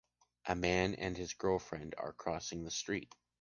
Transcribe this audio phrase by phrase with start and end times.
[0.47, 3.13] A man and his girlfriend are crossing the street.